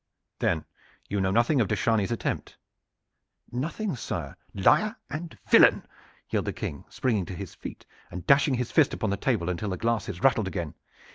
[0.39, 0.65] "Then
[1.09, 2.57] you know nothing of de Chargny's attempt?"
[3.51, 5.83] "Nothing sire." "Liar and villain!"
[6.27, 9.69] yelled the King, springing to his feet and dashing his fist upon the table until
[9.69, 10.73] the glasses rattled again.